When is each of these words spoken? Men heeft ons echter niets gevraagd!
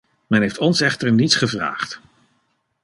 Men 0.27 0.41
heeft 0.41 0.57
ons 0.57 0.81
echter 0.81 1.11
niets 1.13 1.35
gevraagd! 1.35 1.99